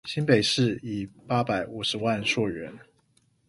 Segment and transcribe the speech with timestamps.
[0.05, 2.73] 新北市以八百五十萬溯源